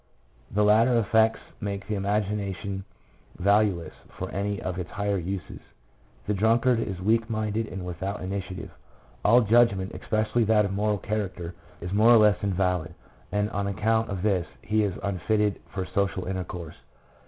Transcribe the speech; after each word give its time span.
The 0.49 0.63
later 0.65 0.97
effects 0.97 1.41
make 1.59 1.85
the 1.87 1.93
imagination 1.93 2.85
value 3.37 3.79
less 3.83 3.91
for 4.17 4.31
any 4.31 4.59
of 4.59 4.79
its 4.79 4.89
higher 4.89 5.19
uses. 5.19 5.59
The 6.25 6.33
drunkard 6.33 6.79
is 6.79 6.99
weak 6.99 7.29
minded 7.29 7.67
and 7.67 7.85
without 7.85 8.23
initiative. 8.23 8.71
All 9.23 9.41
judgment, 9.41 9.91
especially 9.93 10.43
that 10.45 10.65
of 10.65 10.71
a 10.71 10.73
moral 10.73 10.97
character, 10.97 11.53
is 11.81 11.91
more 11.93 12.09
or 12.11 12.17
less 12.17 12.41
invalid, 12.43 12.95
and 13.31 13.51
on 13.51 13.67
account 13.67 14.09
of 14.09 14.23
this 14.23 14.47
he 14.63 14.83
is 14.83 14.95
unfitted 15.03 15.59
for 15.71 15.85
social 15.85 16.25
intercourse. 16.25 16.77